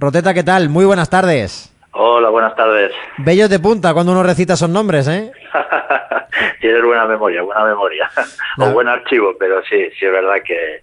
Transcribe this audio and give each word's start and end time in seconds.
Roteta, 0.00 0.32
¿qué 0.32 0.42
tal? 0.42 0.70
Muy 0.70 0.86
buenas 0.86 1.10
tardes. 1.10 1.76
Hola, 1.92 2.30
buenas 2.30 2.56
tardes. 2.56 2.90
Bellos 3.18 3.50
de 3.50 3.58
punta 3.58 3.92
cuando 3.92 4.12
uno 4.12 4.22
recita 4.22 4.54
esos 4.54 4.70
nombres, 4.70 5.06
¿eh? 5.08 5.30
Tienes 6.62 6.82
buena 6.82 7.04
memoria, 7.04 7.42
buena 7.42 7.66
memoria. 7.66 8.10
o 8.56 8.70
buen 8.70 8.88
archivo, 8.88 9.34
pero 9.38 9.62
sí, 9.64 9.76
sí 9.98 10.06
es 10.06 10.10
verdad 10.10 10.36
que, 10.42 10.80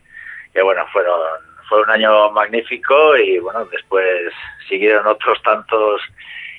que 0.53 0.61
bueno, 0.61 0.85
fueron, 0.93 1.19
fue 1.67 1.81
un 1.81 1.89
año 1.89 2.29
magnífico 2.31 3.17
y 3.17 3.39
bueno, 3.39 3.65
después 3.65 4.05
siguieron 4.69 5.08
otros 5.08 5.42
tantos 5.42 5.99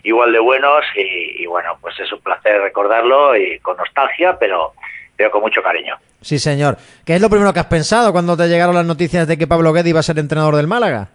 igual 0.02 0.32
de 0.32 0.40
buenos 0.40 0.82
y, 0.96 1.44
y, 1.44 1.46
bueno, 1.46 1.78
pues 1.80 1.94
es 2.00 2.12
un 2.12 2.20
placer 2.22 2.60
recordarlo 2.60 3.36
y 3.36 3.60
con 3.60 3.76
nostalgia, 3.76 4.36
pero, 4.36 4.72
pero 5.16 5.30
con 5.30 5.42
mucho 5.42 5.62
cariño. 5.62 5.96
Sí, 6.22 6.40
señor. 6.40 6.76
¿Qué 7.06 7.14
es 7.14 7.20
lo 7.20 7.30
primero 7.30 7.52
que 7.52 7.60
has 7.60 7.66
pensado 7.66 8.10
cuando 8.10 8.36
te 8.36 8.48
llegaron 8.48 8.74
las 8.74 8.84
noticias 8.84 9.28
de 9.28 9.38
que 9.38 9.46
Pablo 9.46 9.72
Guede 9.72 9.90
iba 9.90 10.00
a 10.00 10.02
ser 10.02 10.18
entrenador 10.18 10.56
del 10.56 10.66
Málaga? 10.66 11.10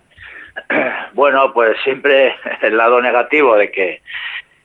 Bueno, 1.14 1.54
pues 1.54 1.78
siempre 1.84 2.36
el 2.62 2.78
lado 2.78 3.02
negativo 3.02 3.56
de 3.56 3.72
que 3.72 4.02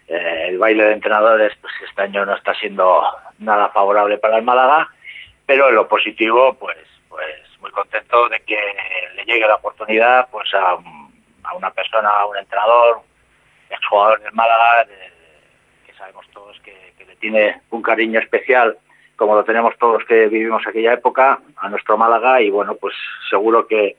eh, 0.09 0.46
el 0.48 0.59
baile 0.59 0.84
de 0.84 0.92
entrenadores 0.95 1.52
pues 1.60 1.72
este 1.86 2.02
año 2.02 2.24
no 2.24 2.34
está 2.34 2.55
siendo 2.55 3.02
nada 3.38 3.68
favorable 3.68 4.18
para 4.18 4.38
el 4.38 4.45
Málaga, 4.45 4.88
pero 5.46 5.69
en 5.69 5.74
lo 5.74 5.86
positivo, 5.86 6.55
pues, 6.55 6.78
pues 7.08 7.27
muy 7.60 7.70
contento 7.70 8.28
de 8.28 8.41
que 8.41 8.58
le 9.14 9.24
llegue 9.24 9.46
la 9.46 9.56
oportunidad 9.56 10.28
pues 10.30 10.52
a, 10.55 10.78
a 11.45 11.55
una 11.55 11.70
persona, 11.70 12.08
a 12.08 12.27
un 12.27 12.36
entrenador, 12.38 13.00
exjugador 13.69 14.20
del 14.22 14.33
Málaga, 14.33 14.86
que 15.86 15.92
sabemos 15.94 16.27
todos 16.33 16.58
que, 16.60 16.94
que 16.96 17.05
le 17.05 17.16
tiene 17.16 17.60
un 17.70 17.83
cariño 17.83 18.20
especial 18.20 18.78
como 19.16 19.34
lo 19.34 19.42
tenemos 19.42 19.77
todos 19.78 20.05
que 20.05 20.28
vivimos 20.28 20.64
aquella 20.64 20.92
época, 20.92 21.41
a 21.56 21.69
nuestro 21.69 21.98
Málaga 21.98 22.41
y 22.41 22.50
bueno, 22.50 22.77
pues 22.77 22.94
seguro 23.28 23.66
que, 23.66 23.96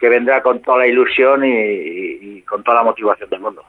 que 0.00 0.08
vendrá 0.08 0.42
con 0.42 0.60
toda 0.62 0.78
la 0.78 0.86
ilusión 0.86 1.42
y, 1.44 2.42
con 2.42 2.64
toda 2.64 2.78
la 2.78 2.84
motivación 2.84 3.28
del 3.30 3.40
mundo. 3.40 3.62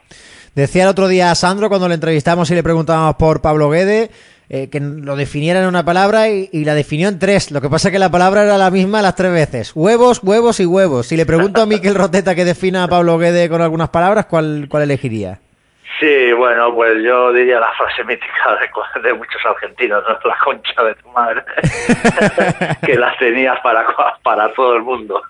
Decía 0.56 0.84
el 0.84 0.90
otro 0.90 1.08
día 1.08 1.30
a 1.30 1.36
Sandro 1.36 1.70
cuando 1.70 1.88
le 1.88 1.96
entrevistamos 1.96 2.50
y 2.50 2.56
le 2.56 2.64
preguntábamos 2.64 3.16
por 3.16 3.42
Pablo 3.42 3.70
Guede 3.70 4.10
eh, 4.50 4.70
que 4.70 4.80
lo 4.80 5.16
definiera 5.16 5.62
en 5.62 5.68
una 5.68 5.86
palabra 5.86 6.30
y, 6.30 6.50
y, 6.52 6.66
la 6.66 6.74
definió 6.74 7.08
en 7.08 7.20
tres. 7.20 7.52
Lo 7.52 7.62
que 7.62 7.70
pasa 7.70 7.88
es 7.88 7.92
que 7.94 8.00
la 8.00 8.12
palabra 8.12 8.44
era 8.44 8.58
la 8.58 8.70
misma 8.70 9.02
las 9.02 9.16
tres 9.16 9.32
veces. 9.32 9.72
Huevos, 9.76 10.22
huevos 10.24 10.60
y 10.60 10.66
huevos. 10.66 11.08
Si 11.08 11.16
le 11.16 11.26
pregunto 11.26 11.62
a 11.62 11.66
Miquel 11.66 11.96
Roteta 11.96 12.36
que 12.36 12.44
defina 12.44 12.84
a 12.84 12.88
Pablo 12.88 13.18
Guede 13.18 13.48
con 13.48 13.62
algunas 13.62 13.90
palabras, 13.90 14.26
¿cuál, 14.26 14.68
cuál 14.70 14.84
elegiría? 14.84 15.40
Sí, 16.02 16.34
bueno, 16.34 16.74
pues 16.74 17.04
yo 17.04 17.32
diría 17.32 17.60
la 17.60 17.72
frase 17.74 18.04
mítica 18.04 18.58
de, 18.60 19.02
de 19.02 19.14
muchos 19.14 19.46
argentinos, 19.46 20.04
¿no? 20.04 20.18
la 20.28 20.36
concha 20.44 20.84
de 20.84 20.96
tu 20.96 21.08
madre, 21.10 21.44
que 22.84 22.96
las 22.96 23.16
tenías 23.20 23.60
para, 23.60 23.86
para 24.24 24.52
todo 24.54 24.78
el 24.78 24.82
mundo. 24.82 25.22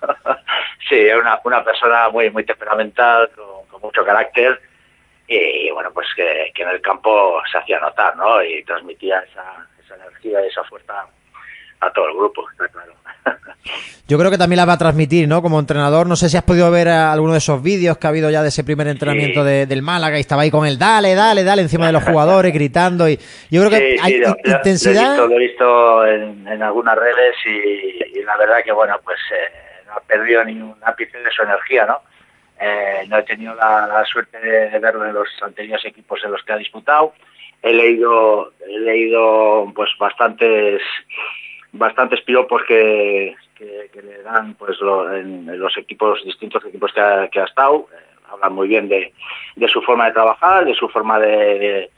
sí, 0.88 0.98
es 0.98 1.14
una, 1.14 1.38
una 1.44 1.62
persona 1.62 2.08
muy, 2.08 2.30
muy 2.30 2.44
temperamental, 2.44 3.28
con, 3.36 3.66
con 3.68 3.82
mucho 3.82 4.02
carácter, 4.02 4.62
y 5.26 5.70
bueno, 5.72 5.90
pues 5.92 6.08
que, 6.16 6.50
que, 6.54 6.62
en 6.62 6.70
el 6.70 6.80
campo 6.80 7.42
se 7.52 7.58
hacía 7.58 7.78
notar, 7.78 8.16
¿no? 8.16 8.42
Y 8.42 8.64
transmitía 8.64 9.18
esa, 9.18 9.66
esa 9.78 9.94
energía 9.96 10.42
y 10.42 10.48
esa 10.48 10.64
fuerza 10.64 11.06
a 11.82 11.92
todo 11.92 12.08
el 12.08 12.16
grupo, 12.16 12.48
está 12.50 12.68
claro. 12.68 12.92
Yo 14.08 14.18
creo 14.18 14.30
que 14.30 14.38
también 14.38 14.58
la 14.58 14.64
va 14.64 14.74
a 14.74 14.78
transmitir, 14.78 15.28
¿no? 15.28 15.42
Como 15.42 15.58
entrenador, 15.58 16.06
no 16.06 16.16
sé 16.16 16.28
si 16.28 16.36
has 16.36 16.42
podido 16.42 16.70
ver 16.70 16.88
alguno 16.88 17.32
de 17.32 17.38
esos 17.38 17.62
vídeos 17.62 17.98
que 17.98 18.06
ha 18.06 18.10
habido 18.10 18.30
ya 18.30 18.42
de 18.42 18.48
ese 18.48 18.64
primer 18.64 18.88
entrenamiento 18.88 19.40
sí. 19.40 19.46
de, 19.46 19.66
del 19.66 19.82
Málaga 19.82 20.18
y 20.18 20.20
estaba 20.20 20.42
ahí 20.42 20.50
con 20.50 20.66
el 20.66 20.78
dale, 20.78 21.14
dale, 21.14 21.44
dale 21.44 21.62
encima 21.62 21.86
de 21.86 21.92
los 21.92 22.02
jugadores 22.02 22.52
gritando 22.54 23.08
y 23.08 23.18
yo 23.50 23.60
creo 23.60 23.70
que 23.70 23.92
sí, 23.92 23.98
hay 24.02 24.12
sí, 24.14 24.18
lo, 24.18 24.36
intensidad. 24.44 25.16
Lo 25.16 25.36
he 25.36 25.38
visto, 25.38 26.04
lo 26.04 26.06
he 26.06 26.18
visto 26.18 26.32
en, 26.40 26.48
en, 26.48 26.62
algunas 26.62 26.96
redes 26.96 27.36
y, 27.46 28.18
y, 28.18 28.22
la 28.22 28.36
verdad 28.36 28.56
que 28.64 28.72
bueno, 28.72 29.00
pues 29.04 29.18
eh, 29.32 29.84
no 29.86 29.94
ha 29.94 30.00
perdido 30.00 30.44
ni 30.44 30.60
un 30.60 30.76
ápice 30.82 31.18
de 31.18 31.30
su 31.30 31.42
energía, 31.42 31.86
¿no? 31.86 32.02
Eh, 32.60 33.04
no 33.08 33.18
he 33.18 33.22
tenido 33.22 33.54
la, 33.54 33.86
la 33.86 34.04
suerte 34.04 34.38
de, 34.38 34.70
de, 34.70 34.78
verlo 34.78 35.06
en 35.06 35.14
los 35.14 35.28
anteriores 35.42 35.84
equipos 35.84 36.20
en 36.24 36.32
los 36.32 36.42
que 36.44 36.52
ha 36.52 36.56
disputado. 36.56 37.14
He 37.62 37.72
leído, 37.72 38.52
he 38.68 38.78
leído 38.78 39.72
pues 39.74 39.90
bastantes 39.98 40.82
bastantes 41.72 42.20
piropos 42.22 42.62
que, 42.66 43.34
le 43.60 44.22
dan 44.22 44.54
pues 44.54 44.76
en, 45.14 45.58
los 45.58 45.76
equipos 45.78 46.22
distintos 46.24 46.64
equipos 46.64 46.92
que 46.92 47.00
ha, 47.00 47.28
que 47.28 47.40
ha 47.40 47.44
estado. 47.44 47.88
Eh, 47.92 47.96
hablan 48.30 48.54
muy 48.54 48.66
bien 48.68 48.88
de, 48.88 49.12
su 49.68 49.82
forma 49.82 50.06
de 50.06 50.12
trabajar 50.12 50.64
de 50.64 50.74
su 50.74 50.88
forma 50.88 51.18
de, 51.18 51.90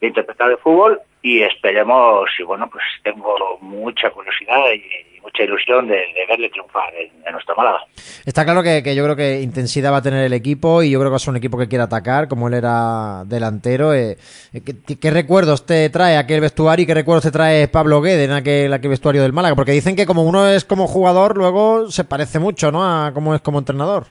de, 0.00 0.06
interpretar 0.06 0.50
el 0.50 0.58
fútbol 0.58 1.00
y 1.26 1.42
esperemos 1.42 2.30
y 2.38 2.44
bueno 2.44 2.70
pues 2.70 2.84
tengo 3.02 3.34
mucha 3.60 4.10
curiosidad 4.10 4.62
y, 4.72 5.16
y 5.16 5.20
mucha 5.20 5.42
ilusión 5.42 5.88
de, 5.88 6.00
verle 6.28 6.48
triunfar 6.50 6.94
en, 6.94 7.10
en, 7.26 7.32
nuestro 7.32 7.56
Málaga. 7.56 7.80
Está 8.24 8.44
claro 8.44 8.62
que, 8.62 8.80
que, 8.84 8.94
yo 8.94 9.02
creo 9.02 9.16
que 9.16 9.40
intensidad 9.40 9.92
va 9.92 9.96
a 9.96 10.02
tener 10.02 10.24
el 10.24 10.32
equipo 10.32 10.84
y 10.84 10.92
yo 10.92 11.00
creo 11.00 11.10
que 11.10 11.14
va 11.14 11.16
a 11.16 11.18
ser 11.18 11.30
un 11.30 11.38
equipo 11.38 11.58
que 11.58 11.66
quiere 11.66 11.82
atacar 11.82 12.28
como 12.28 12.46
él 12.46 12.54
era 12.54 13.24
delantero 13.24 13.92
eh, 13.92 14.16
¿qué, 14.52 14.96
¿qué, 15.00 15.10
recuerdos 15.10 15.66
te 15.66 15.90
trae 15.90 16.16
aquel 16.16 16.40
vestuario 16.40 16.84
y 16.84 16.86
qué 16.86 16.94
recuerdos 16.94 17.24
te 17.24 17.32
trae 17.32 17.66
Pablo 17.66 18.00
Guede 18.00 18.24
en 18.24 18.32
aquel, 18.32 18.72
aquel 18.72 18.90
vestuario 18.90 19.22
del 19.22 19.32
Málaga 19.32 19.56
porque 19.56 19.72
dicen 19.72 19.96
que 19.96 20.06
como 20.06 20.22
uno 20.22 20.46
es 20.46 20.64
como 20.64 20.86
jugador 20.86 21.36
luego 21.36 21.90
se 21.90 22.04
parece 22.04 22.38
mucho 22.38 22.70
¿no? 22.70 22.84
a 22.84 23.10
cómo 23.12 23.34
es 23.34 23.40
como 23.40 23.58
entrenador. 23.58 24.04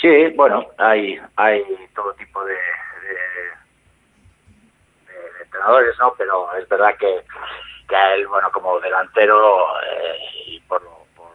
Sí, 0.00 0.08
bueno, 0.34 0.66
hay, 0.78 1.16
hay 1.36 1.62
todo 1.94 2.12
tipo 2.14 2.42
de, 2.44 2.54
entrenadores, 5.52 5.98
¿no? 5.98 6.14
Pero 6.16 6.54
es 6.56 6.68
verdad 6.68 6.96
que, 6.98 7.20
que 7.88 7.96
a 7.96 8.14
él, 8.14 8.26
bueno, 8.26 8.50
como 8.50 8.80
delantero 8.80 9.66
eh, 9.84 10.18
y 10.46 10.60
por, 10.60 10.82
por, 11.14 11.28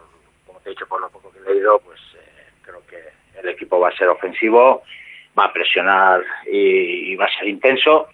como 0.46 0.58
te 0.60 0.70
he 0.70 0.72
dicho, 0.72 0.86
por 0.86 1.00
lo 1.00 1.08
poco 1.08 1.30
que 1.30 1.38
he 1.38 1.54
leído, 1.54 1.78
pues 1.80 2.00
eh, 2.16 2.50
creo 2.62 2.84
que 2.86 2.98
el 3.38 3.48
equipo 3.48 3.78
va 3.78 3.88
a 3.88 3.96
ser 3.96 4.08
ofensivo, 4.08 4.82
va 5.38 5.46
a 5.46 5.52
presionar 5.52 6.22
y, 6.46 7.12
y, 7.12 7.16
va 7.16 7.26
a 7.26 7.38
ser 7.38 7.48
intenso. 7.48 8.08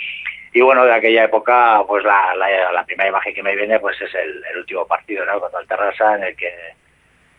Y 0.53 0.61
bueno, 0.61 0.85
de 0.85 0.93
aquella 0.93 1.25
época, 1.25 1.83
pues 1.87 2.05
la, 2.05 2.35
la, 2.37 2.71
la 2.71 2.85
primera 2.85 3.09
imagen 3.09 3.35
que 3.35 3.43
me 3.43 3.57
viene, 3.57 3.81
pues 3.81 4.01
es 4.01 4.15
el, 4.15 4.45
el 4.45 4.59
último 4.59 4.87
partido, 4.87 5.25
¿no? 5.25 5.41
Contra 5.41 5.61
el 5.61 5.67
Terrassa, 5.67 6.17
en 6.17 6.25
el 6.25 6.37
que 6.37 6.49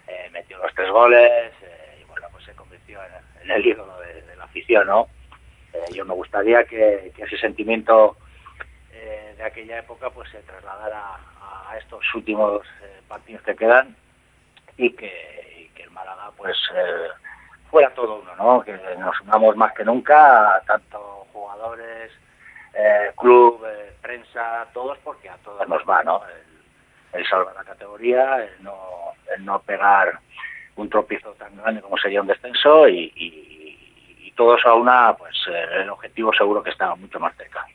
eh, 0.07 0.29
metió 0.33 0.57
los 0.57 0.73
tres 0.73 0.89
goles 0.89 1.53
eh, 1.61 1.99
y 2.01 2.03
bueno, 2.05 2.27
pues 2.31 2.43
se 2.45 2.53
convirtió 2.55 2.99
en, 3.03 3.43
en 3.43 3.51
el 3.51 3.65
ídolo 3.65 3.97
de, 3.99 4.21
de, 4.23 4.35
la 4.35 4.43
afición, 4.43 4.87
¿no? 4.87 5.07
Eh, 5.71 5.93
yo 5.93 6.03
me 6.03 6.13
gustaría 6.13 6.65
que, 6.65 7.11
que 7.15 7.23
ese 7.23 7.37
sentimiento 7.37 8.17
aquella 9.45 9.79
época 9.79 10.09
pues 10.09 10.29
se 10.29 10.39
trasladara 10.39 11.17
a 11.69 11.77
estos 11.77 12.03
últimos 12.13 12.61
eh, 12.83 13.01
partidos 13.07 13.43
que 13.43 13.55
quedan 13.55 13.95
y 14.77 14.91
que, 14.91 15.71
el 15.77 15.91
Málaga 15.91 16.31
pues 16.35 16.57
eh, 16.73 17.09
fuera 17.69 17.93
todo 17.93 18.21
uno, 18.21 18.35
¿no? 18.35 18.63
Que 18.63 18.73
nos 18.97 19.19
unamos 19.21 19.55
más 19.55 19.73
que 19.73 19.83
nunca, 19.83 20.61
tanto 20.65 21.27
jugadores, 21.31 22.11
eh, 22.73 23.11
club, 23.17 23.63
eh, 23.65 23.93
prensa, 24.01 24.67
todos, 24.73 24.97
porque 24.99 25.29
a 25.29 25.37
todos 25.37 25.67
nos 25.67 25.81
va, 25.83 26.03
¿no? 26.03 26.21
El, 27.13 27.25
salvar 27.25 27.55
la 27.55 27.63
categoría, 27.63 28.43
el 28.43 28.61
no, 28.61 29.13
el 29.33 29.45
no 29.45 29.59
pegar 29.59 30.19
un 30.75 30.89
tropiezo 30.89 31.31
tan 31.33 31.55
grande 31.55 31.81
como 31.81 31.97
sería 31.97 32.19
un 32.19 32.27
descenso 32.27 32.89
y, 32.89 33.11
y, 33.15 34.31
todos 34.35 34.65
a 34.65 34.73
una, 34.73 35.15
pues 35.17 35.33
eh, 35.49 35.65
el 35.83 35.89
objetivo 35.89 36.33
seguro 36.33 36.61
que 36.61 36.69
está 36.71 36.93
mucho 36.95 37.21
más 37.21 37.33
cerca. 37.37 37.65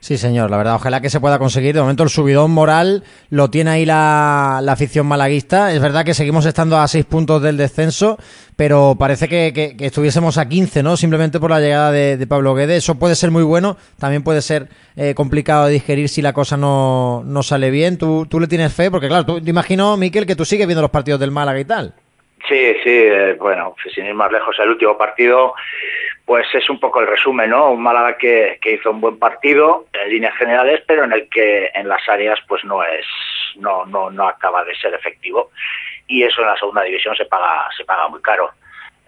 Sí, 0.00 0.16
señor, 0.16 0.50
la 0.50 0.56
verdad, 0.56 0.76
ojalá 0.76 1.02
que 1.02 1.10
se 1.10 1.20
pueda 1.20 1.38
conseguir. 1.38 1.74
De 1.74 1.82
momento 1.82 2.02
el 2.02 2.08
subidón 2.08 2.50
moral 2.52 3.04
lo 3.28 3.50
tiene 3.50 3.70
ahí 3.70 3.84
la, 3.84 4.60
la 4.62 4.72
afición 4.72 5.06
malaguista. 5.06 5.74
Es 5.74 5.80
verdad 5.80 6.06
que 6.06 6.14
seguimos 6.14 6.46
estando 6.46 6.78
a 6.78 6.88
seis 6.88 7.04
puntos 7.04 7.42
del 7.42 7.58
descenso, 7.58 8.18
pero 8.56 8.96
parece 8.98 9.28
que, 9.28 9.52
que, 9.52 9.86
estuviésemos 9.86 10.38
a 10.38 10.48
15, 10.48 10.82
¿no? 10.82 10.96
Simplemente 10.96 11.38
por 11.38 11.50
la 11.50 11.60
llegada 11.60 11.92
de, 11.92 12.16
de 12.16 12.26
Pablo 12.26 12.54
Guede. 12.54 12.76
Eso 12.76 12.94
puede 12.94 13.14
ser 13.14 13.30
muy 13.30 13.42
bueno, 13.42 13.76
también 13.98 14.22
puede 14.22 14.40
ser 14.40 14.70
eh, 14.96 15.14
complicado 15.14 15.66
de 15.66 15.72
digerir 15.72 16.08
si 16.08 16.22
la 16.22 16.32
cosa 16.32 16.56
no, 16.56 17.22
no 17.26 17.42
sale 17.42 17.70
bien. 17.70 17.98
¿Tú, 17.98 18.26
¿Tú 18.26 18.40
le 18.40 18.48
tienes 18.48 18.72
fe? 18.72 18.90
Porque 18.90 19.08
claro, 19.08 19.26
tú, 19.26 19.40
te 19.42 19.50
imagino, 19.50 19.98
Miquel, 19.98 20.24
que 20.24 20.34
tú 20.34 20.46
sigues 20.46 20.66
viendo 20.66 20.80
los 20.80 20.90
partidos 20.90 21.20
del 21.20 21.30
Málaga 21.30 21.60
y 21.60 21.64
tal. 21.66 21.94
Sí, 22.48 22.74
sí, 22.82 23.02
eh, 23.04 23.36
bueno, 23.38 23.74
sin 23.94 24.06
ir 24.06 24.14
más 24.14 24.32
lejos, 24.32 24.58
el 24.58 24.70
último 24.70 24.96
partido 24.96 25.54
pues 26.30 26.46
es 26.54 26.70
un 26.70 26.78
poco 26.78 27.00
el 27.00 27.08
resumen, 27.08 27.50
¿no? 27.50 27.72
Un 27.72 27.82
Málaga 27.82 28.16
que, 28.16 28.60
hizo 28.62 28.92
un 28.92 29.00
buen 29.00 29.18
partido 29.18 29.86
en 29.92 30.10
líneas 30.10 30.36
generales, 30.36 30.80
pero 30.86 31.02
en 31.02 31.12
el 31.12 31.28
que 31.28 31.72
en 31.74 31.88
las 31.88 32.08
áreas 32.08 32.38
pues 32.46 32.64
no 32.64 32.84
es, 32.84 33.04
no, 33.56 33.84
no, 33.86 34.12
no 34.12 34.28
acaba 34.28 34.62
de 34.64 34.76
ser 34.76 34.94
efectivo. 34.94 35.50
Y 36.06 36.22
eso 36.22 36.42
en 36.42 36.46
la 36.46 36.56
segunda 36.56 36.82
división 36.82 37.16
se 37.16 37.24
paga, 37.24 37.68
se 37.76 37.84
paga 37.84 38.06
muy 38.06 38.22
caro. 38.22 38.52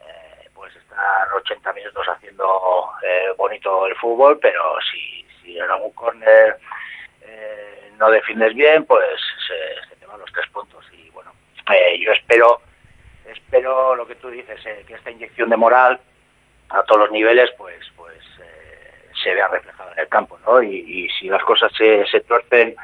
Eh, 0.00 0.48
pues 0.52 0.74
estar 0.74 1.28
80 1.36 1.72
minutos 1.74 2.04
haciendo 2.08 2.90
eh, 3.04 3.32
bonito 3.36 3.86
el 3.86 3.94
fútbol, 3.94 4.40
pero 4.42 4.60
si, 4.90 5.24
si 5.40 5.56
en 5.56 5.70
algún 5.70 5.92
córner 5.92 6.56
eh, 7.24 7.92
no 7.98 8.10
defiendes 8.10 8.52
bien, 8.52 8.84
pues 8.84 9.20
se, 9.46 9.88
se, 9.88 9.94
te 9.94 10.06
van 10.06 10.18
los 10.18 10.32
tres 10.32 10.48
puntos. 10.50 10.84
Y 10.92 11.08
bueno, 11.10 11.32
eh, 11.72 12.00
yo 12.00 12.10
espero, 12.10 12.62
espero 13.32 13.94
lo 13.94 14.06
que 14.06 14.14
tú 14.14 14.28
dices, 14.28 14.64
eh, 14.66 14.84
que 14.86 14.94
esta 14.94 15.10
inyección 15.10 15.50
de 15.50 15.56
moral 15.56 16.00
a 16.70 16.82
todos 16.84 17.02
los 17.02 17.10
niveles, 17.10 17.50
pues, 17.58 17.76
pues 17.96 18.18
eh, 18.40 19.10
se 19.22 19.34
vea 19.34 19.48
reflejado 19.48 19.92
en 19.92 19.98
el 19.98 20.08
campo, 20.08 20.38
¿no? 20.46 20.62
Y, 20.62 21.08
si 21.18 21.28
las 21.28 21.42
cosas 21.44 21.70
se, 21.76 22.06
se, 22.06 22.20
tuercen 22.20 22.74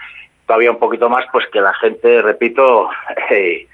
todavía 0.46 0.70
un 0.70 0.78
poquito 0.78 1.08
más, 1.08 1.24
pues 1.32 1.46
que 1.48 1.60
la 1.60 1.74
gente, 1.74 2.22
repito, 2.22 2.90
eh, 3.30 3.66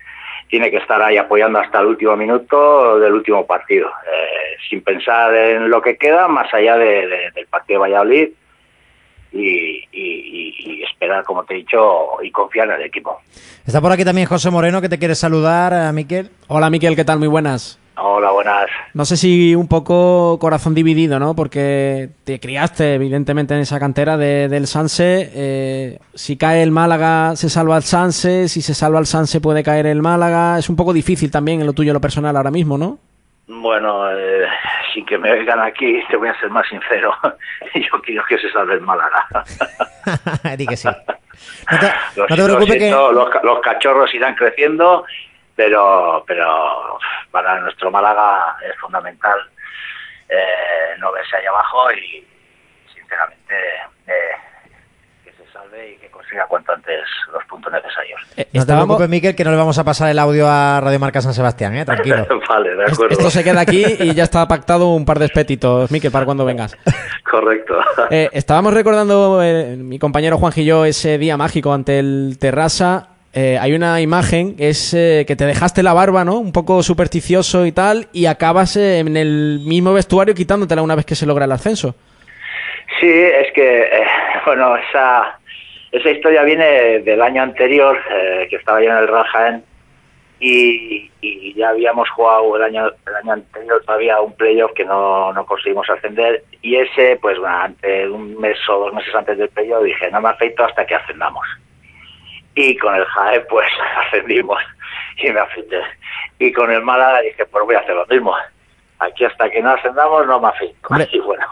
tiene 0.48 0.70
que 0.70 0.76
estar 0.76 1.02
ahí 1.02 1.16
apoyando 1.16 1.58
hasta 1.58 1.80
el 1.80 1.86
último 1.86 2.16
minuto 2.16 2.98
del 3.00 3.12
último 3.12 3.46
partido, 3.46 3.88
eh, 3.88 4.56
sin 4.68 4.82
pensar 4.82 5.34
en 5.34 5.68
lo 5.68 5.82
que 5.82 5.96
queda, 5.96 6.28
más 6.28 6.52
allá 6.54 6.76
de, 6.76 7.30
del 7.34 7.46
partido 7.46 7.80
de 7.80 7.90
Valladolid. 7.90 8.28
Y, 9.34 9.82
y, 9.92 10.82
esperar, 10.84 11.24
como 11.24 11.44
te 11.44 11.54
he 11.54 11.56
dicho, 11.58 11.78
y 12.22 12.30
confiar 12.30 12.68
en 12.68 12.74
el 12.74 12.82
equipo. 12.82 13.18
Está 13.66 13.80
por 13.80 13.90
aquí 13.90 14.04
también 14.04 14.28
José 14.28 14.50
Moreno, 14.50 14.80
que 14.80 14.88
te 14.88 14.98
quiere 14.98 15.14
saludar, 15.14 15.74
a 15.74 15.92
Miquel. 15.92 16.30
Hola, 16.46 16.70
Miquel, 16.70 16.94
¿qué 16.94 17.04
tal? 17.04 17.18
Muy 17.18 17.28
buenas. 17.28 17.80
Hola, 17.96 18.32
buenas. 18.32 18.66
No 18.92 19.04
sé 19.04 19.16
si 19.16 19.54
un 19.54 19.68
poco 19.68 20.38
corazón 20.40 20.74
dividido, 20.74 21.20
¿no? 21.20 21.34
Porque 21.34 22.10
te 22.24 22.40
criaste, 22.40 22.94
evidentemente, 22.94 23.54
en 23.54 23.60
esa 23.60 23.78
cantera 23.78 24.16
de, 24.16 24.48
del 24.48 24.66
Sanse. 24.66 25.30
Eh, 25.32 25.98
si 26.12 26.36
cae 26.36 26.62
el 26.62 26.72
Málaga, 26.72 27.36
se 27.36 27.48
salva 27.48 27.76
el 27.76 27.84
Sanse. 27.84 28.48
Si 28.48 28.62
se 28.62 28.74
salva 28.74 28.98
el 28.98 29.06
Sanse, 29.06 29.40
puede 29.40 29.62
caer 29.62 29.86
el 29.86 30.02
Málaga. 30.02 30.58
Es 30.58 30.68
un 30.68 30.76
poco 30.76 30.92
difícil 30.92 31.30
también 31.30 31.60
en 31.60 31.66
lo 31.66 31.72
tuyo, 31.72 31.92
lo 31.92 32.00
personal, 32.00 32.36
ahora 32.36 32.50
mismo, 32.50 32.76
¿no? 32.76 32.98
Bueno, 33.46 34.10
eh, 34.10 34.44
sin 34.94 35.04
que 35.04 35.18
me 35.18 35.30
oigan 35.30 35.60
aquí, 35.60 36.02
te 36.08 36.16
voy 36.16 36.28
a 36.28 36.40
ser 36.40 36.48
más 36.50 36.66
sincero. 36.68 37.14
Yo 37.74 38.00
quiero 38.00 38.24
que 38.24 38.38
se 38.38 38.50
salve 38.52 38.74
el 38.74 38.80
Málaga. 38.80 39.26
Di 40.56 40.66
que 40.66 40.76
sí. 40.76 40.88
No 42.16 42.26
te, 42.26 42.34
preocupes 42.44 42.78
que... 42.78 42.90
los 42.90 43.60
cachorros 43.60 44.14
irán 44.14 44.34
creciendo 44.34 45.04
pero, 45.56 46.24
pero 46.26 46.98
para 47.30 47.60
nuestro 47.60 47.90
Málaga 47.90 48.56
es 48.68 48.76
fundamental 48.78 49.38
eh, 50.28 50.96
no 50.98 51.12
verse 51.12 51.36
ahí 51.36 51.46
abajo 51.46 51.92
y 51.92 52.26
sinceramente 52.92 53.54
eh, 54.06 54.36
salve 55.54 55.92
y 55.92 55.96
que 55.96 56.08
consiga 56.08 56.46
cuanto 56.46 56.72
antes 56.72 57.00
los 57.32 57.42
puntos 57.44 57.72
necesarios. 57.72 58.20
Eh, 58.36 58.46
no 58.52 58.66
te 58.66 58.72
preocupes, 58.74 59.08
Miquel, 59.08 59.34
que 59.34 59.44
no 59.44 59.50
le 59.52 59.56
vamos 59.56 59.78
a 59.78 59.84
pasar 59.84 60.10
el 60.10 60.18
audio 60.18 60.46
a 60.46 60.80
Radio 60.82 60.98
Marca 60.98 61.22
San 61.22 61.32
Sebastián, 61.32 61.74
¿eh? 61.76 61.84
tranquilo. 61.86 62.26
vale, 62.48 62.74
de 62.74 62.84
acuerdo. 62.84 63.08
Esto 63.10 63.30
se 63.30 63.42
queda 63.42 63.60
aquí 63.60 63.84
y 64.00 64.12
ya 64.14 64.24
está 64.24 64.46
pactado 64.46 64.88
un 64.88 65.06
par 65.06 65.18
de 65.18 65.26
espetitos, 65.26 65.90
Miquel, 65.90 66.12
para 66.12 66.26
cuando 66.26 66.44
vengas. 66.44 66.76
Correcto. 67.30 67.78
estábamos 68.10 68.74
recordando, 68.74 69.40
mi 69.78 69.98
compañero 69.98 70.36
Juan 70.36 70.52
Gillo, 70.52 70.84
ese 70.84 71.16
día 71.16 71.36
mágico 71.36 71.72
ante 71.72 71.98
el 71.98 72.36
Terrassa 72.38 73.14
eh, 73.36 73.58
hay 73.60 73.72
una 73.72 74.00
imagen, 74.00 74.54
es 74.60 74.94
eh, 74.94 75.24
que 75.26 75.34
te 75.34 75.44
dejaste 75.44 75.82
la 75.82 75.92
barba, 75.92 76.24
¿no? 76.24 76.38
Un 76.38 76.52
poco 76.52 76.84
supersticioso 76.84 77.66
y 77.66 77.72
tal, 77.72 78.06
y 78.12 78.26
acabas 78.26 78.76
eh, 78.76 79.00
en 79.00 79.16
el 79.16 79.58
mismo 79.64 79.92
vestuario 79.92 80.36
quitándotela 80.36 80.82
una 80.82 80.94
vez 80.94 81.04
que 81.04 81.16
se 81.16 81.26
logra 81.26 81.46
el 81.46 81.50
ascenso. 81.50 81.96
Sí, 83.00 83.10
es 83.10 83.52
que, 83.52 83.90
bueno, 84.46 84.76
esa, 84.76 85.36
esa 85.98 86.10
historia 86.10 86.42
viene 86.42 87.00
del 87.00 87.22
año 87.22 87.42
anterior, 87.42 87.98
que 88.48 88.56
estaba 88.56 88.82
yo 88.82 88.90
en 88.90 88.96
el 88.96 89.08
Rajaen, 89.08 89.64
y, 90.40 91.10
y, 91.20 91.54
ya 91.54 91.70
habíamos 91.70 92.10
jugado 92.10 92.56
el 92.56 92.62
año, 92.62 92.90
el 93.06 93.14
año 93.14 93.32
anterior 93.32 93.82
todavía 93.86 94.20
un 94.20 94.34
playoff 94.34 94.72
que 94.72 94.84
no, 94.84 95.32
no 95.32 95.46
conseguimos 95.46 95.88
ascender, 95.88 96.44
y 96.60 96.76
ese, 96.76 97.16
pues, 97.22 97.38
bueno, 97.38 97.56
ante 97.56 98.08
un 98.08 98.38
mes 98.40 98.58
o 98.68 98.78
dos 98.80 98.92
meses 98.92 99.14
antes 99.14 99.38
del 99.38 99.48
playoff 99.48 99.84
dije, 99.84 100.10
no 100.10 100.20
me 100.20 100.30
afeito 100.30 100.64
hasta 100.64 100.84
que 100.84 100.96
ascendamos 100.96 101.46
y 102.54 102.76
con 102.76 102.94
el 102.94 103.04
Jaén 103.04 103.44
pues 103.48 103.68
ascendimos 104.06 104.62
y 105.18 105.30
me 105.30 105.40
afeité. 105.40 105.80
Y 106.38 106.52
con 106.52 106.70
el 106.70 106.82
Málaga 106.82 107.20
dije, 107.20 107.44
pues 107.46 107.64
voy 107.64 107.74
a 107.74 107.80
hacer 107.80 107.94
lo 107.94 108.06
mismo. 108.06 108.34
Aquí 108.98 109.24
hasta 109.24 109.50
que 109.50 109.60
no 109.60 109.70
ascendamos 109.70 110.26
no 110.26 110.40
me 110.40 110.48
afeito. 110.48 110.76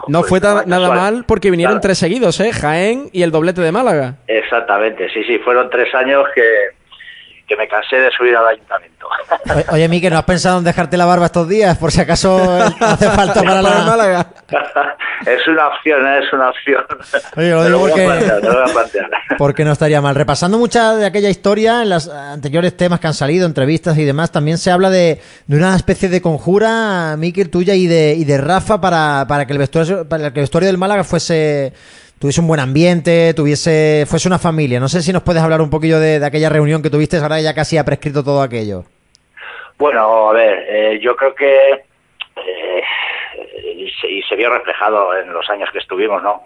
no 0.07 0.19
pues 0.21 0.29
fue 0.29 0.39
nada 0.65 0.89
mal 0.89 1.25
porque 1.27 1.51
vinieron 1.51 1.81
tres 1.81 1.97
seguidos, 1.97 2.39
¿eh? 2.39 2.51
Jaén 2.53 3.09
y 3.11 3.21
el 3.23 3.31
doblete 3.31 3.61
de 3.61 3.71
Málaga. 3.71 4.15
Exactamente, 4.27 5.09
sí, 5.09 5.23
sí, 5.23 5.37
fueron 5.39 5.69
tres 5.69 5.93
años 5.93 6.25
que, 6.33 6.41
que 7.47 7.55
me 7.57 7.67
cansé 7.67 7.97
de 7.97 8.09
subir 8.11 8.35
al 8.35 8.47
ayuntamiento. 8.47 9.07
Oye, 9.71 9.87
Miguel, 9.89 10.13
¿no 10.13 10.19
has 10.19 10.25
pensado 10.25 10.59
en 10.59 10.63
dejarte 10.63 10.97
la 10.97 11.05
barba 11.05 11.25
estos 11.25 11.47
días? 11.47 11.77
Por 11.77 11.91
si 11.91 12.01
acaso 12.01 12.37
hace 12.79 13.09
falta 13.15 13.43
para 13.43 13.61
la 13.61 13.83
Málaga. 13.83 14.27
es 15.25 15.47
una 15.47 15.67
opción, 15.67 16.05
¿eh? 16.07 16.19
es 16.19 16.33
una 16.33 16.49
opción. 16.49 16.83
Oye, 17.35 17.49
lo 17.51 17.65
digo 17.65 17.79
porque, 17.79 18.09
porque 19.37 19.65
no 19.65 19.73
estaría 19.73 20.01
mal. 20.01 20.15
Repasando 20.15 20.57
mucha 20.57 20.95
de 20.95 21.05
aquella 21.05 21.29
historia, 21.29 21.81
en 21.81 21.89
los 21.89 22.07
anteriores 22.07 22.77
temas 22.77 22.99
que 22.99 23.07
han 23.07 23.13
salido, 23.13 23.45
entrevistas 23.45 23.97
y 23.97 24.05
demás, 24.05 24.31
también 24.31 24.57
se 24.57 24.71
habla 24.71 24.89
de, 24.89 25.21
de 25.45 25.57
una 25.57 25.75
especie 25.75 26.07
de 26.09 26.21
conjura, 26.21 27.15
Miquel, 27.17 27.49
tuya 27.49 27.75
y 27.75 27.87
de, 27.87 28.13
y 28.13 28.23
de 28.23 28.37
Rafa 28.37 28.79
para, 28.79 29.25
para, 29.27 29.45
que 29.45 29.53
el 29.53 29.59
vestuario, 29.59 30.07
para 30.07 30.31
que 30.31 30.39
el 30.39 30.43
vestuario 30.43 30.67
del 30.67 30.77
Málaga 30.77 31.03
fuese 31.03 31.73
tuviese 32.23 32.39
un 32.39 32.47
buen 32.47 32.61
ambiente, 32.61 33.33
tuviese, 33.33 34.05
fuese 34.07 34.29
una 34.29 34.39
familia. 34.39 34.79
No 34.79 34.87
sé 34.87 35.01
si 35.01 35.11
nos 35.11 35.23
puedes 35.23 35.43
hablar 35.43 35.59
un 35.59 35.69
poquillo 35.69 35.99
de, 35.99 36.25
aquella 36.25 36.47
reunión 36.47 36.81
que 36.81 36.89
tuviste, 36.89 37.17
ahora 37.17 37.41
ya 37.41 37.53
casi 37.53 37.77
ha 37.77 37.83
prescrito 37.83 38.23
todo 38.23 38.41
aquello. 38.41 38.85
Bueno, 39.77 40.29
a 40.29 40.31
ver, 40.31 40.65
eh, 40.69 40.99
yo 41.01 41.17
creo 41.17 41.35
que 41.35 41.83
eh, 42.37 42.83
y, 44.07 44.23
se, 44.23 44.35
vio 44.37 44.49
reflejado 44.49 45.17
en 45.17 45.33
los 45.33 45.49
años 45.49 45.69
que 45.73 45.79
estuvimos, 45.79 46.23
¿no? 46.23 46.43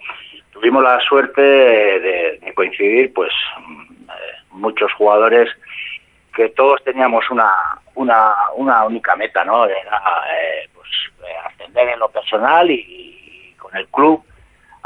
Tuvimos 0.51 0.81
la 0.81 0.99
suerte 1.01 1.41
de, 1.41 2.53
coincidir, 2.55 3.13
pues, 3.13 3.31
mm, 3.59 4.09
eh, 4.09 4.13
muchos 4.53 4.91
jugadores 4.93 5.47
que 6.35 6.49
todos 6.49 6.83
teníamos 6.83 7.29
una, 7.29 7.53
una, 7.93 8.33
una 8.55 8.83
única 8.83 9.15
meta, 9.15 9.45
¿no? 9.45 9.65
Era, 9.65 10.01
pues, 10.73 10.89
ascender 11.45 11.89
en 11.89 11.99
lo 11.99 12.09
personal 12.09 12.71
y 12.71 13.53
con 13.59 13.77
el 13.77 13.87
club 13.89 14.23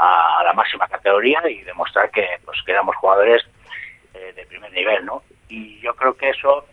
a, 0.02 0.42
la 0.44 0.52
máxima 0.52 0.88
categoría 0.88 1.40
y 1.48 1.62
demostrar 1.62 2.10
que, 2.10 2.26
pues, 2.44 2.58
que 2.64 2.72
éramos 2.72 2.96
jugadores 2.96 3.42
eh, 4.14 4.32
de 4.34 4.46
primer 4.46 4.72
nivel, 4.72 5.04
¿no? 5.06 5.22
Y 5.48 5.80
yo 5.80 5.94
creo 5.94 6.16
que 6.16 6.30
eso, 6.30 6.66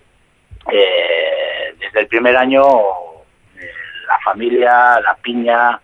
eh, 0.71 1.75
desde 1.77 1.99
el 2.01 2.07
primer 2.07 2.35
año, 2.35 2.63
eh, 3.55 3.71
la 4.07 4.19
familia, 4.19 4.99
la 5.01 5.15
piña, 5.15 5.79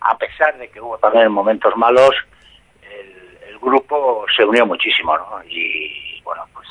a 0.00 0.16
pesar 0.16 0.56
de 0.56 0.70
que 0.70 0.80
hubo 0.80 0.96
también 0.98 1.30
momentos 1.30 1.76
malos, 1.76 2.14
el, 2.82 3.58
grupo 3.58 4.24
se 4.34 4.44
unió 4.44 4.64
muchísimo, 4.64 5.16
¿no? 5.18 5.42
Y, 5.44 6.20
bueno, 6.22 6.46
pues 6.54 6.66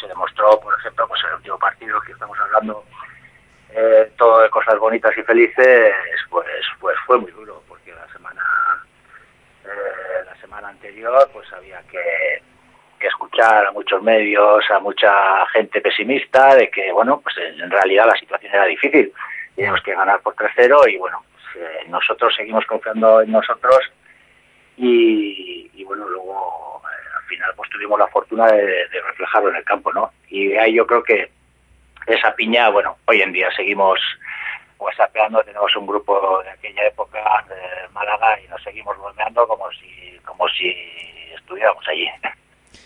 se 0.00 0.08
demostró, 0.08 0.58
por 0.58 0.74
ejemplo, 0.80 1.06
pues 1.06 1.20
el 1.28 1.34
último 1.34 1.58
partido 1.58 2.00
que 2.00 2.12
estamos 2.12 2.36
hablando, 2.40 2.84
todo 4.16 4.40
de 4.40 4.50
cosas 4.50 4.78
bonitas 4.78 5.16
y 5.16 5.22
felices, 5.22 5.94
pues, 6.30 6.46
pues 6.80 6.96
fue 7.06 7.18
muy 7.18 7.30
duro 7.32 7.59
anterior, 10.90 11.30
pues 11.32 11.50
había 11.52 11.80
que, 11.90 12.42
escuchar 13.06 13.66
a 13.66 13.72
muchos 13.72 14.02
medios, 14.02 14.62
a 14.70 14.78
mucha 14.78 15.46
gente 15.52 15.80
pesimista, 15.80 16.54
de 16.54 16.70
que, 16.70 16.92
bueno, 16.92 17.20
pues 17.20 17.34
en 17.38 17.70
realidad 17.70 18.06
la 18.06 18.16
situación 18.16 18.52
era 18.52 18.66
difícil. 18.66 19.12
Teníamos 19.54 19.80
que 19.82 19.94
ganar 19.94 20.20
por 20.20 20.34
3-0 20.34 20.92
y, 20.92 20.98
bueno, 20.98 21.24
pues, 21.32 21.64
eh, 21.64 21.84
nosotros 21.88 22.34
seguimos 22.36 22.66
confiando 22.66 23.22
en 23.22 23.32
nosotros 23.32 23.78
y, 24.76 25.82
bueno, 25.84 26.08
luego 26.08 26.82
eh, 26.84 27.16
al 27.16 27.22
final 27.24 27.50
pues 27.56 27.70
tuvimos 27.70 27.98
la 27.98 28.06
fortuna 28.08 28.46
de, 28.46 28.86
reflejarlo 28.92 29.48
en 29.50 29.56
el 29.56 29.64
campo, 29.64 29.92
¿no? 29.92 30.12
Y 30.28 30.52
ahí 30.52 30.74
yo 30.74 30.86
creo 30.86 31.02
que 31.02 31.30
esa 32.06 32.34
piña, 32.34 32.68
bueno, 32.68 32.98
hoy 33.06 33.22
en 33.22 33.32
día 33.32 33.50
seguimos 33.56 33.98
whatsappeando, 34.80 35.42
tenemos 35.42 35.74
un 35.76 35.86
grupo 35.86 36.42
de 36.42 36.50
aquella 36.50 36.86
época 36.86 37.18
de 37.48 37.88
Málaga 37.92 38.40
y 38.40 38.48
nos 38.48 38.62
seguimos 38.62 38.96
bromeando 38.98 39.46
como 39.46 39.70
si 39.72 40.18
como 40.24 40.48
si 40.48 40.74
estuviéramos 41.34 41.86
allí. 41.88 42.06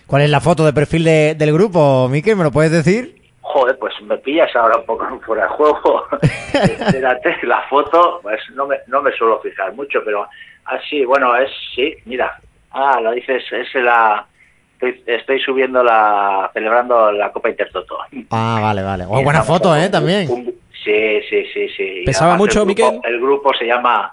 ¿Cuál 0.06 0.22
es 0.22 0.30
la 0.30 0.40
foto 0.40 0.64
de 0.64 0.72
perfil 0.72 1.04
del 1.04 1.52
grupo, 1.52 2.08
Miquel? 2.08 2.36
¿Me 2.36 2.44
lo 2.44 2.50
puedes 2.50 2.72
decir? 2.72 3.22
Joder, 3.40 3.78
pues 3.78 3.94
me 4.02 4.16
pillas 4.18 4.54
ahora 4.56 4.78
un 4.78 4.86
poco 4.86 5.06
fuera 5.26 5.44
de 5.44 5.48
juego. 5.50 6.06
Espérate, 6.52 7.38
la 7.42 7.62
foto, 7.68 8.20
pues 8.22 8.40
no 8.54 8.66
me, 8.66 8.78
no 8.86 9.02
me 9.02 9.12
suelo 9.12 9.40
fijar 9.40 9.72
mucho, 9.74 10.00
pero 10.04 10.26
así, 10.64 11.02
ah, 11.02 11.06
bueno, 11.06 11.36
es, 11.36 11.50
sí, 11.74 11.94
mira. 12.04 12.38
Ah, 12.70 13.00
lo 13.00 13.12
dices, 13.12 13.44
es 13.52 13.74
la... 13.74 14.26
Estoy, 15.06 15.40
subiendo 15.40 15.82
la... 15.82 16.50
celebrando 16.52 17.10
la 17.12 17.32
Copa 17.32 17.48
Intertoto. 17.48 17.96
Ah, 18.30 18.58
vale, 18.60 18.82
vale. 18.82 19.04
Oh, 19.08 19.22
buena 19.22 19.42
foto, 19.42 19.74
¿eh? 19.74 19.88
También. 19.88 20.53
Sí, 20.84 21.20
sí, 21.28 21.46
sí, 21.52 21.68
sí. 21.76 22.02
¿Pesaba 22.06 22.36
mucho, 22.36 22.64
Miquel? 22.64 23.00
El 23.04 23.20
grupo 23.20 23.52
se 23.54 23.66
llama 23.66 24.12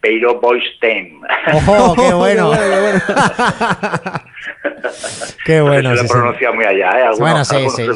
Peiro 0.00 0.40
Boys 0.40 0.64
Team. 0.80 1.20
¡Ojo, 1.54 1.94
qué 1.94 2.14
bueno! 2.14 2.52
qué 5.44 5.60
bueno. 5.60 5.96
Se 5.96 6.02
le 6.02 6.08
pronuncia 6.08 6.52
muy 6.52 6.64
allá, 6.64 7.00
¿eh? 7.00 7.10
bueno, 7.18 7.44
sí, 7.44 7.68
sí. 7.70 7.86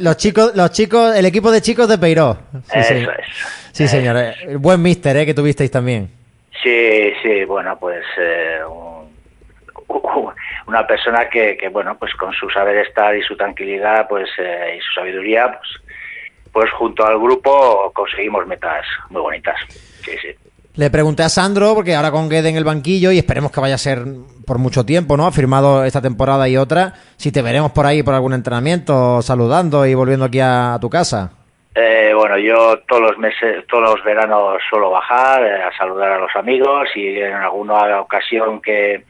los 0.00 0.16
chicos, 0.16 0.54
los 0.54 0.70
chicos, 0.70 1.16
el 1.16 1.26
equipo 1.26 1.50
de 1.50 1.60
chicos 1.60 1.88
de 1.88 1.98
Peiro. 1.98 2.38
Sí, 2.72 2.78
Eso 2.78 2.94
es. 2.94 3.08
Sí, 3.72 3.86
señor. 3.86 4.16
Eh, 4.16 4.56
buen 4.56 4.82
mister, 4.82 5.16
¿eh? 5.16 5.26
Que 5.26 5.34
tuvisteis 5.34 5.70
también. 5.70 6.10
Sí, 6.62 7.12
sí, 7.22 7.44
bueno, 7.44 7.78
pues 7.78 8.04
eh, 8.18 8.58
una 10.66 10.86
persona 10.86 11.28
que, 11.28 11.56
que, 11.56 11.68
bueno, 11.68 11.96
pues 11.96 12.12
con 12.14 12.32
su 12.32 12.50
saber 12.50 12.76
estar 12.78 13.14
y 13.14 13.22
su 13.22 13.36
tranquilidad, 13.36 14.08
pues 14.08 14.28
eh, 14.38 14.76
y 14.76 14.80
su 14.80 14.92
sabiduría, 14.94 15.58
pues, 15.58 15.70
pues 16.58 16.72
junto 16.72 17.06
al 17.06 17.20
grupo 17.20 17.92
conseguimos 17.94 18.44
metas 18.48 18.84
muy 19.10 19.22
bonitas. 19.22 19.54
Sí, 20.02 20.10
sí. 20.20 20.28
Le 20.74 20.90
pregunté 20.90 21.22
a 21.22 21.28
Sandro, 21.28 21.72
porque 21.72 21.94
ahora 21.94 22.10
con 22.10 22.28
Guede 22.28 22.48
en 22.48 22.56
el 22.56 22.64
banquillo, 22.64 23.12
y 23.12 23.18
esperemos 23.18 23.52
que 23.52 23.60
vaya 23.60 23.76
a 23.76 23.78
ser 23.78 24.00
por 24.44 24.58
mucho 24.58 24.84
tiempo, 24.84 25.16
¿no? 25.16 25.28
Ha 25.28 25.30
firmado 25.30 25.84
esta 25.84 26.02
temporada 26.02 26.48
y 26.48 26.56
otra. 26.56 26.94
Si 27.16 27.30
te 27.30 27.42
veremos 27.42 27.70
por 27.70 27.86
ahí 27.86 28.02
por 28.02 28.14
algún 28.14 28.32
entrenamiento, 28.32 29.22
saludando 29.22 29.86
y 29.86 29.94
volviendo 29.94 30.24
aquí 30.24 30.40
a, 30.40 30.76
tu 30.80 30.90
casa. 30.90 31.30
Eh, 31.76 32.10
bueno, 32.12 32.36
yo 32.38 32.80
todos 32.88 33.02
los 33.02 33.18
meses, 33.18 33.64
todos 33.68 33.94
los 33.94 34.04
veranos 34.04 34.60
suelo 34.68 34.90
bajar 34.90 35.44
eh, 35.44 35.62
a 35.62 35.70
saludar 35.76 36.10
a 36.10 36.18
los 36.18 36.34
amigos 36.34 36.88
y 36.96 37.20
en 37.20 37.34
alguna 37.34 38.00
ocasión 38.00 38.60
que, 38.60 39.04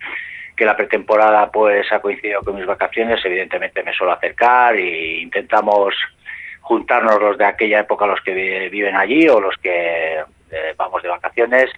que 0.54 0.66
la 0.66 0.76
pretemporada 0.76 1.50
pues 1.50 1.90
ha 1.92 2.00
coincidido 2.00 2.42
con 2.42 2.56
mis 2.56 2.66
vacaciones, 2.66 3.24
evidentemente 3.24 3.82
me 3.82 3.94
suelo 3.94 4.12
acercar 4.12 4.74
e 4.74 5.22
intentamos 5.22 5.94
juntarnos 6.68 7.18
los 7.18 7.38
de 7.38 7.46
aquella 7.46 7.80
época 7.80 8.06
los 8.06 8.20
que 8.20 8.68
viven 8.68 8.94
allí 8.94 9.26
o 9.26 9.40
los 9.40 9.56
que 9.56 10.18
eh, 10.18 10.74
vamos 10.76 11.02
de 11.02 11.08
vacaciones. 11.08 11.70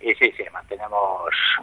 Y 0.00 0.14
sí, 0.14 0.32
sí, 0.36 0.44
mantenemos 0.52 0.99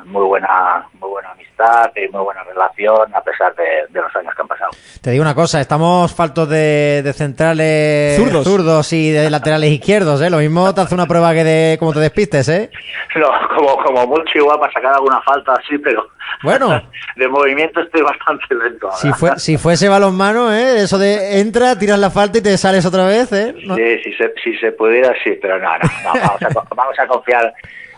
muy 0.06 0.24
buena, 0.24 0.86
muy 1.00 1.10
buena 1.10 1.32
amistad 1.32 1.92
y 1.96 2.08
muy 2.12 2.22
buena 2.22 2.44
relación 2.44 3.14
a 3.14 3.22
pesar 3.22 3.56
de, 3.56 4.00
los 4.00 4.16
años 4.16 4.34
que 4.36 4.42
han 4.42 4.48
pasado. 4.48 4.72
Te 5.02 5.12
digo 5.12 5.22
una 5.22 5.36
cosa, 5.36 5.62
estamos 5.62 6.14
faltos 6.14 6.50
de, 6.50 7.12
centrales 7.16 8.18
zurdos. 8.18 8.94
y 8.94 9.12
de 9.12 9.30
laterales 9.30 9.72
izquierdos, 9.72 10.22
¿eh? 10.22 10.30
Lo 10.30 10.38
mismo 10.38 10.74
te 10.74 10.82
hace 10.82 10.96
una 10.96 11.06
prueba 11.06 11.34
que 11.34 11.44
de 11.44 11.78
cómo 11.80 11.94
te 11.94 12.00
despistes, 12.00 12.50
¿eh? 12.50 12.70
No, 13.16 13.30
como, 13.56 13.78
como 13.84 14.08
mucho 14.08 14.38
igual 14.38 14.60
para 14.60 14.72
sacar 14.72 14.94
alguna 14.94 15.22
falta 15.22 15.54
así, 15.54 15.78
pero... 15.78 16.08
Bueno. 16.44 16.82
de 17.16 17.28
movimiento 17.28 17.82
estoy 17.82 18.02
bastante 18.02 18.54
lento. 18.54 18.92
Si, 18.94 19.12
fue, 19.14 19.38
si 19.40 19.58
fuese 19.58 19.90
balonmano, 19.90 20.54
¿eh? 20.54 20.84
Eso 20.84 20.98
de 20.98 21.40
entra, 21.40 21.78
tiras 21.78 22.00
la 22.00 22.12
falta 22.12 22.38
y 22.38 22.42
te 22.42 22.58
sales 22.58 22.86
otra 22.86 23.06
vez, 23.06 23.32
¿eh? 23.34 23.56
Sí, 23.58 24.04
si 24.04 24.14
se, 24.14 24.34
si 24.44 24.58
se 24.58 24.72
pudiera, 24.72 25.14
sí, 25.24 25.38
pero 25.42 25.58
no, 25.60 25.70
no, 25.78 25.90
vamos, 26.04 26.42
a, 26.42 26.48
vamos 26.76 27.00
a 27.00 27.08
confiar 27.08 27.54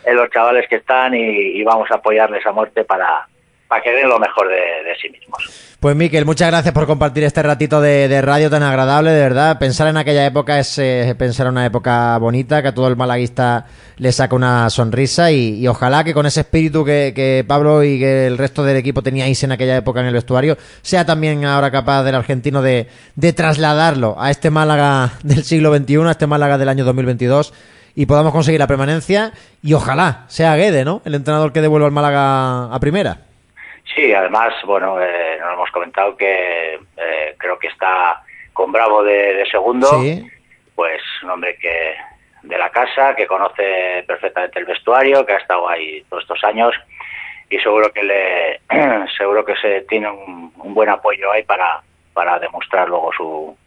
en 0.05 0.15
los 0.15 0.29
chavales 0.29 0.67
que 0.69 0.77
están 0.77 1.13
y, 1.13 1.63
vamos 1.63 1.89
a 1.91 1.95
apoyarles 1.95 2.45
a 2.45 2.51
muerte 2.51 2.83
para, 2.83 3.27
para 3.67 3.81
que 3.81 3.91
den 3.91 4.09
lo 4.09 4.19
mejor 4.19 4.47
de, 4.47 4.95
sí 5.01 5.09
mismos. 5.09 5.77
Pues 5.79 5.95
Miquel, 5.95 6.25
muchas 6.25 6.49
gracias 6.49 6.73
por 6.73 6.87
compartir 6.87 7.23
este 7.23 7.41
ratito 7.41 7.79
de, 7.79 8.21
radio 8.21 8.49
tan 8.49 8.63
agradable, 8.63 9.11
de 9.11 9.21
verdad. 9.21 9.59
Pensar 9.59 9.87
en 9.87 9.97
aquella 9.97 10.25
época 10.25 10.59
es 10.59 10.77
eh, 10.77 11.15
pensar 11.17 11.47
en 11.47 11.53
una 11.53 11.65
época 11.65 12.17
bonita, 12.17 12.61
que 12.61 12.69
a 12.69 12.73
todo 12.73 12.87
el 12.87 12.97
malaguista 12.97 13.65
le 13.97 14.11
saca 14.11 14.35
una 14.35 14.69
sonrisa 14.69 15.31
y, 15.31 15.65
ojalá 15.67 16.03
que 16.03 16.13
con 16.13 16.25
ese 16.25 16.41
espíritu 16.41 16.83
que, 16.83 17.45
Pablo 17.47 17.83
y 17.83 17.99
que 17.99 18.27
el 18.27 18.37
resto 18.37 18.63
del 18.63 18.77
equipo 18.77 19.03
teníais 19.03 19.41
en 19.43 19.51
aquella 19.51 19.77
época 19.77 20.01
en 20.01 20.07
el 20.07 20.13
vestuario, 20.13 20.57
sea 20.81 21.05
también 21.05 21.45
ahora 21.45 21.71
capaz 21.71 22.03
del 22.03 22.15
argentino 22.15 22.61
de, 22.61 22.87
de 23.15 23.33
trasladarlo 23.33 24.15
a 24.19 24.31
este 24.31 24.49
Málaga 24.49 25.11
del 25.23 25.43
siglo 25.43 25.75
XXI, 25.75 26.07
a 26.07 26.11
este 26.11 26.27
Málaga 26.27 26.57
del 26.57 26.69
año 26.69 26.83
2022 26.83 27.53
y 27.95 28.05
podamos 28.05 28.31
conseguir 28.31 28.59
la 28.59 28.67
permanencia 28.67 29.31
y 29.61 29.73
ojalá 29.73 30.25
sea 30.27 30.55
Guede, 30.55 30.85
¿no? 30.85 31.01
El 31.05 31.15
entrenador 31.15 31.53
que 31.53 31.61
devuelva 31.61 31.87
al 31.87 31.93
Málaga 31.93 32.73
a 32.73 32.79
primera. 32.79 33.17
Sí, 33.95 34.13
además, 34.13 34.53
bueno, 34.65 35.01
eh, 35.01 35.37
nos 35.39 35.53
hemos 35.53 35.71
comentado 35.71 36.15
que 36.15 36.75
eh, 36.75 37.35
creo 37.37 37.57
que 37.57 37.67
está 37.67 38.21
con 38.53 38.71
Bravo 38.71 39.03
de, 39.03 39.43
segundo, 39.49 39.89
pues 40.75 41.01
un 41.23 41.31
hombre 41.31 41.57
que 41.57 41.95
de 42.43 42.57
la 42.57 42.69
casa, 42.69 43.15
que 43.15 43.27
conoce 43.27 44.03
perfectamente 44.07 44.59
el 44.59 44.65
vestuario, 44.65 45.25
que 45.25 45.33
ha 45.33 45.37
estado 45.37 45.67
ahí 45.67 46.03
todos 46.09 46.23
estos 46.23 46.43
años 46.43 46.73
y 47.49 47.57
seguro 47.59 47.91
que 47.91 48.03
le 48.03 48.61
seguro 49.17 49.43
que 49.43 49.55
se 49.55 49.81
tiene 49.81 50.09
un, 50.09 50.53
un 50.57 50.73
buen 50.73 50.89
apoyo 50.89 51.31
ahí 51.31 51.43
para, 51.43 51.81
para 52.13 52.39
demostrar 52.39 52.87
luego 52.87 53.11
su, 53.15 53.57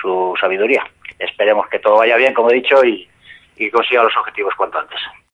su 0.00 0.34
sabiduría. 0.40 0.84
Esperemos 1.18 1.68
que 1.68 1.78
todo 1.78 1.96
vaya 1.98 2.16
bien, 2.16 2.34
como 2.34 2.50
he 2.50 2.54
dicho, 2.54 2.84
y, 2.84 3.08
y 3.56 3.70
consiga 3.70 4.02
los 4.02 4.16
objetivos 4.16 4.54
cuanto 4.56 4.78
antes. 4.78 5.00